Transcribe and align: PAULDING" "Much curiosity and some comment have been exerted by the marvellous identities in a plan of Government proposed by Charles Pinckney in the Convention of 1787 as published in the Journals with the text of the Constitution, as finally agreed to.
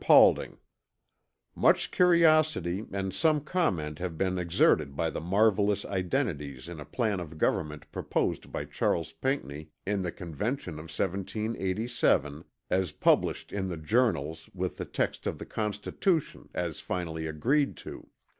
PAULDING" 0.03 0.57
"Much 1.53 1.91
curiosity 1.91 2.83
and 2.91 3.13
some 3.13 3.39
comment 3.39 3.99
have 3.99 4.17
been 4.17 4.39
exerted 4.39 4.95
by 4.95 5.11
the 5.11 5.21
marvellous 5.21 5.85
identities 5.85 6.67
in 6.67 6.79
a 6.79 6.85
plan 6.85 7.19
of 7.19 7.37
Government 7.37 7.85
proposed 7.91 8.51
by 8.51 8.65
Charles 8.65 9.13
Pinckney 9.13 9.69
in 9.85 10.01
the 10.01 10.11
Convention 10.11 10.79
of 10.79 10.85
1787 10.89 12.43
as 12.71 12.91
published 12.93 13.53
in 13.53 13.67
the 13.67 13.77
Journals 13.77 14.49
with 14.55 14.77
the 14.77 14.85
text 14.85 15.27
of 15.27 15.37
the 15.37 15.45
Constitution, 15.45 16.49
as 16.55 16.79
finally 16.79 17.27
agreed 17.27 17.77
to. 17.85 18.09